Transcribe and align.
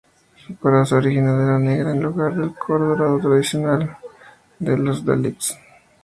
Su 0.47 0.57
coraza 0.57 0.95
original 0.95 1.39
era 1.43 1.59
negra 1.59 1.91
en 1.91 2.01
lugar 2.01 2.33
del 2.35 2.55
color 2.55 2.97
dorado 2.97 3.19
tradicional 3.19 3.97
de 4.57 4.75
los 4.75 5.05
Daleks. 5.05 5.55